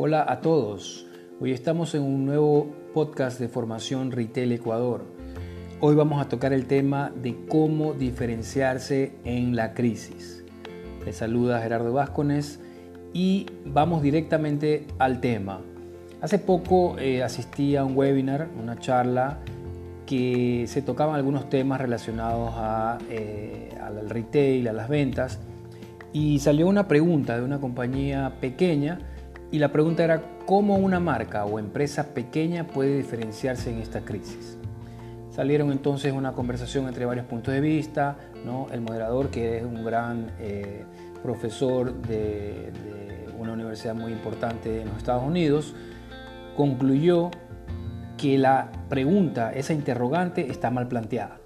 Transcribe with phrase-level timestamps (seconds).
[0.00, 1.08] Hola a todos.
[1.40, 5.02] Hoy estamos en un nuevo podcast de formación Retail Ecuador.
[5.80, 10.44] Hoy vamos a tocar el tema de cómo diferenciarse en la crisis.
[11.04, 12.60] Les saluda Gerardo Vázquez
[13.12, 15.62] y vamos directamente al tema.
[16.20, 19.40] Hace poco eh, asistí a un webinar, una charla
[20.06, 22.54] que se tocaban algunos temas relacionados
[23.10, 25.40] eh, al retail, a las ventas,
[26.12, 29.00] y salió una pregunta de una compañía pequeña
[29.50, 34.58] y la pregunta era cómo una marca o empresa pequeña puede diferenciarse en esta crisis.
[35.30, 38.66] Salieron entonces una conversación entre varios puntos de vista, ¿no?
[38.72, 40.84] el moderador que es un gran eh,
[41.22, 45.74] profesor de, de una universidad muy importante en los Estados Unidos,
[46.56, 47.30] concluyó
[48.16, 51.38] que la pregunta, esa interrogante, está mal planteada.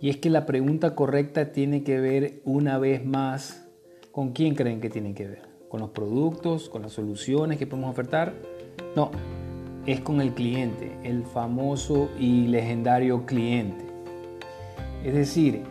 [0.00, 3.66] Y es que la pregunta correcta tiene que ver una vez más
[4.10, 7.90] con quién creen que tiene que ver con los productos, con las soluciones que podemos
[7.90, 8.32] ofertar.
[8.94, 9.10] No,
[9.86, 13.84] es con el cliente, el famoso y legendario cliente.
[15.02, 15.64] Es decir,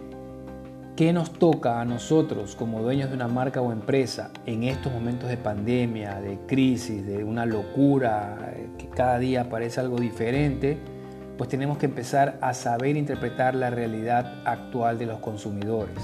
[0.98, 5.30] ¿qué nos toca a nosotros como dueños de una marca o empresa en estos momentos
[5.30, 10.80] de pandemia, de crisis, de una locura, que cada día parece algo diferente?
[11.38, 15.98] Pues tenemos que empezar a saber interpretar la realidad actual de los consumidores.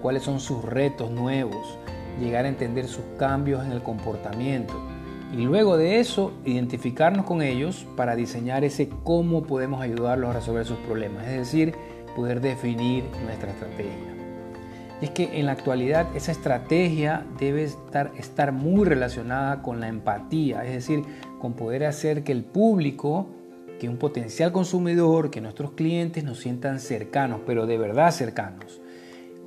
[0.00, 1.78] ¿Cuáles son sus retos nuevos?
[2.20, 4.74] Llegar a entender sus cambios en el comportamiento
[5.32, 10.66] y luego de eso identificarnos con ellos para diseñar ese cómo podemos ayudarlos a resolver
[10.66, 11.74] sus problemas, es decir,
[12.14, 14.12] poder definir nuestra estrategia.
[15.00, 19.88] Y es que en la actualidad esa estrategia debe estar, estar muy relacionada con la
[19.88, 21.02] empatía, es decir,
[21.40, 23.26] con poder hacer que el público,
[23.80, 28.81] que un potencial consumidor, que nuestros clientes nos sientan cercanos, pero de verdad cercanos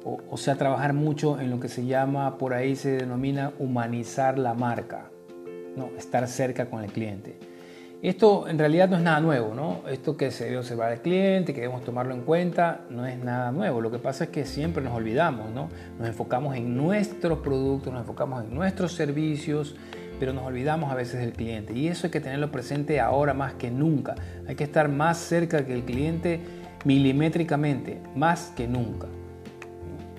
[0.06, 4.54] o, sea, trabajar mucho en lo que se llama, por ahí se denomina humanizar la
[4.54, 5.10] marca,
[5.76, 5.90] ¿no?
[5.98, 7.40] estar cerca con el cliente.
[8.04, 9.82] Esto en realidad no es nada nuevo, ¿no?
[9.90, 13.52] Esto que se debe observar al cliente, que debemos tomarlo en cuenta, no es nada
[13.52, 13.82] nuevo.
[13.82, 15.70] Lo que pasa es que siempre nos olvidamos, ¿no?
[15.98, 19.76] Nos enfocamos en nuestros productos, nos enfocamos en nuestros servicios,
[20.20, 21.74] pero nos olvidamos a veces del cliente.
[21.74, 24.14] Y eso hay que tenerlo presente ahora más que nunca.
[24.48, 26.42] Hay que estar más cerca que el cliente
[26.84, 29.08] milimétricamente, más que nunca.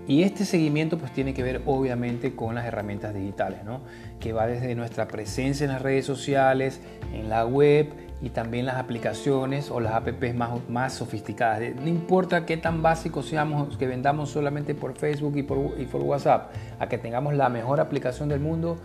[0.08, 3.80] Y este seguimiento pues tiene que ver obviamente con las herramientas digitales, ¿no?
[4.20, 6.80] que va desde nuestra presencia en las redes sociales,
[7.12, 7.88] en la web
[8.22, 11.60] y también las aplicaciones o las apps más, más sofisticadas.
[11.74, 16.02] No importa qué tan básicos seamos, que vendamos solamente por Facebook y por, y por
[16.02, 18.76] WhatsApp, a que tengamos la mejor aplicación del mundo,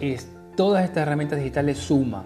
[0.00, 2.24] es, todas estas herramientas digitales suman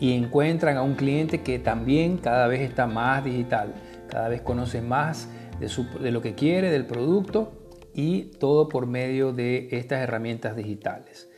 [0.00, 3.74] y encuentran a un cliente que también cada vez está más digital,
[4.08, 5.28] cada vez conoce más
[5.60, 5.70] de,
[6.00, 7.65] de lo que quiere, del producto
[7.96, 11.30] y todo por medio de estas herramientas digitales.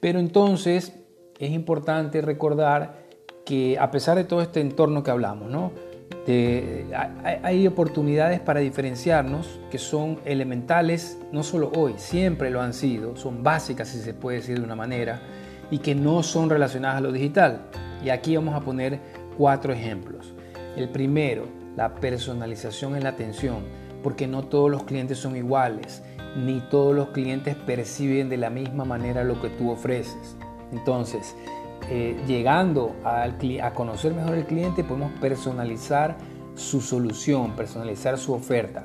[0.00, 0.92] Pero entonces
[1.38, 3.06] es importante recordar
[3.44, 5.72] que a pesar de todo este entorno que hablamos, ¿no?
[7.44, 13.44] hay, oportunidades para diferenciarnos que son elementales, no solo hoy, siempre lo han sido, son
[13.44, 15.22] básicas si se puede decir de una manera,
[15.70, 17.66] y que no son relacionadas a lo digital.
[18.04, 18.98] Y aquí vamos a poner
[19.38, 20.34] cuatro ejemplos.
[20.76, 21.46] El primero,
[21.76, 26.02] la personalización en la atención porque no todos los clientes son iguales,
[26.36, 30.36] ni todos los clientes perciben de la misma manera lo que tú ofreces.
[30.72, 31.34] Entonces,
[31.88, 33.30] eh, llegando a,
[33.74, 36.16] conocer mejor el cliente, podemos personalizar
[36.54, 38.84] su solución, personalizar su oferta.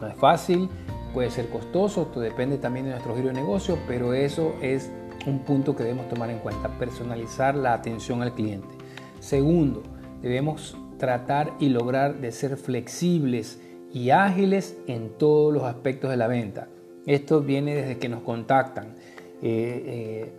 [0.00, 0.68] No es fácil,
[1.12, 4.90] puede ser costoso, esto depende también de nuestro giro de negocio, pero eso es
[5.26, 8.68] un punto que debemos tomar en cuenta, personalizar la atención al cliente.
[9.20, 9.82] Segundo,
[10.22, 13.60] debemos tratar y lograr de ser flexibles
[13.92, 16.68] y ágiles en todos los aspectos de la venta.
[17.06, 18.94] Esto viene desde que nos contactan,
[19.40, 20.32] eh, eh,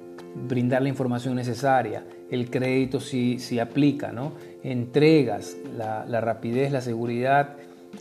[0.48, 4.34] brindar la información necesaria, el crédito si, si aplica, ¿no?
[4.64, 7.56] entregas, la, la, rapidez, la seguridad,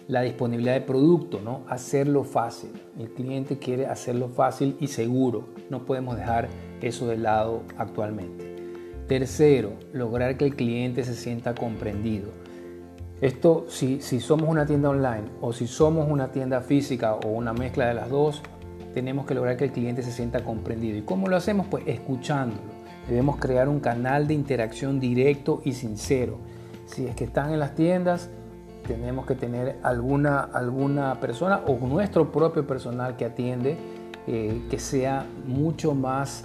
[0.07, 1.63] la disponibilidad de producto, ¿no?
[1.69, 2.71] hacerlo fácil.
[2.99, 5.49] El cliente quiere hacerlo fácil y seguro.
[5.71, 6.49] No podemos dejar
[6.83, 8.57] eso de lado actualmente.
[9.07, 12.29] Tercero, lograr que el cliente se sienta comprendido.
[13.21, 17.87] Esto, si, somos una tienda online o si somos una tienda física o una mezcla
[17.87, 18.43] de las dos,
[18.95, 20.97] tenemos que lograr que el cliente se sienta comprendido.
[20.97, 21.67] ¿Y cómo lo hacemos?
[21.67, 22.63] Pues escuchándolo.
[23.09, 26.39] Debemos crear un canal de interacción directo y sincero.
[26.87, 28.31] Si es que están en las tiendas,
[28.87, 33.77] tenemos que tener alguna, alguna persona o nuestro propio personal que atiende,
[34.29, 36.45] eh, que sea mucho más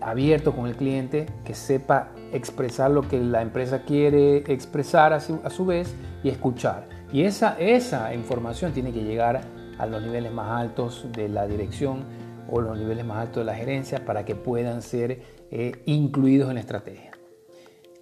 [0.00, 5.66] abierto con el cliente, que sepa expresar lo que la empresa quiere expresar a su,
[5.66, 6.88] vez y escuchar.
[7.12, 9.40] Y esa, esa información tiene que llegar
[9.78, 12.04] a los niveles más altos de la dirección
[12.50, 16.54] o los niveles más altos de la gerencia para que puedan ser eh, incluidos en
[16.54, 17.12] la estrategia.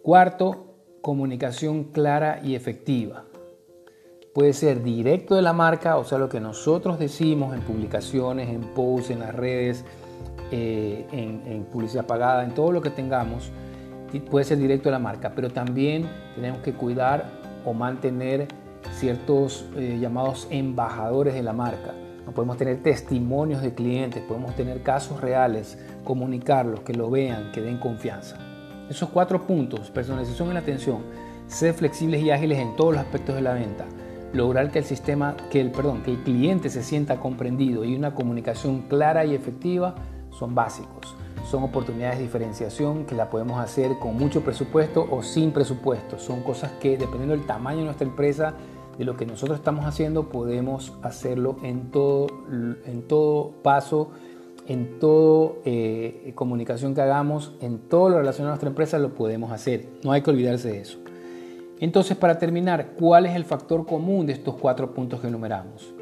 [0.03, 3.25] Cuarto, comunicación clara y efectiva.
[4.35, 8.61] Puede ser directo de la marca, o sea, lo que nosotros decimos en publicaciones, en
[8.61, 9.85] posts, en las redes,
[10.51, 13.51] eh, en, publicidad pagada, en todo lo que tengamos,
[14.31, 17.25] puede ser directo de la marca, pero también tenemos que cuidar
[17.65, 18.49] o mantener
[18.93, 21.93] ciertos eh, llamados embajadores de la marca.
[22.25, 27.61] No podemos tener testimonios de clientes, podemos tener casos reales, comunicarlos, que lo vean, que
[27.61, 28.37] den confianza.
[28.89, 31.03] Esos cuatro puntos, personalización en la atención,
[31.47, 33.85] ser flexibles y ágiles en todos los aspectos de la venta,
[34.33, 38.15] lograr que el sistema, que el, perdón, que el cliente se sienta comprendido y una
[38.15, 39.95] comunicación clara y efectiva
[40.39, 41.17] son básicos.
[41.51, 46.19] Son oportunidades de diferenciación que la podemos hacer con mucho presupuesto o sin presupuesto.
[46.19, 48.55] Son cosas que dependiendo del tamaño de nuestra empresa,
[48.99, 54.11] de lo que nosotros estamos haciendo, podemos hacerlo en todo, en todo paso,
[54.67, 59.53] en toda eh, comunicación que hagamos, en todo lo relacionado a nuestra empresa, lo podemos
[59.53, 59.89] hacer.
[60.03, 60.99] No hay que olvidarse de eso.
[61.79, 65.95] Entonces, para terminar, ¿cuál es el factor común de estos cuatro puntos que enumeramos?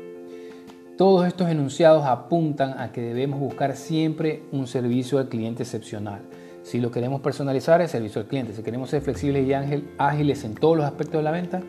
[0.96, 6.20] Todos estos enunciados apuntan a que debemos buscar siempre un servicio al cliente excepcional.
[6.62, 8.52] Si lo queremos personalizar, el servicio al cliente.
[8.52, 9.52] Si queremos ser flexibles y
[9.98, 11.62] ágiles en todos los aspectos de la venta,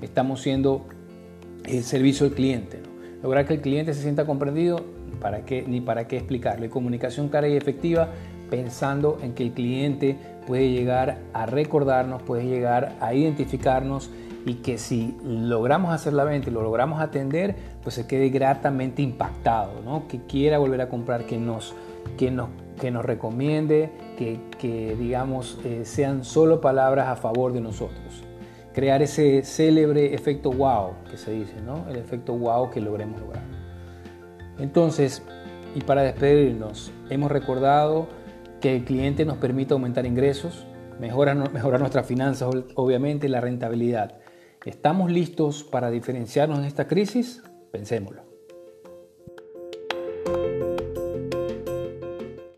[0.00, 0.86] estamos siendo
[1.64, 2.80] el servicio al cliente.
[3.20, 4.80] Lograr que el cliente se sienta comprendido,
[5.20, 6.70] ¿para qué, ni para qué explicarle.
[6.70, 8.10] Comunicación clara y efectiva,
[8.48, 10.16] pensando en que el cliente
[10.46, 14.08] puede llegar a recordarnos, puede llegar a identificarnos
[14.46, 19.02] y que si logramos hacer la venta y lo logramos atender, pues se quede gratamente
[19.02, 20.06] impactado, ¿no?
[20.06, 21.74] que quiera volver a comprar, que nos,
[22.16, 22.48] que nos,
[22.80, 28.22] que nos recomiende, que, que digamos eh, sean solo palabras a favor de nosotros.
[28.72, 31.84] Crear ese célebre efecto wow que se dice, ¿no?
[31.88, 33.42] el efecto wow que logremos lograr.
[34.60, 35.24] Entonces,
[35.74, 38.06] y para despedirnos, hemos recordado
[38.60, 40.68] que el cliente nos permite aumentar ingresos,
[41.00, 44.20] mejorar, mejorar nuestras finanzas, obviamente, la rentabilidad
[44.66, 47.40] ¿Estamos listos para diferenciarnos en esta crisis?
[47.70, 48.25] Pensémoslo.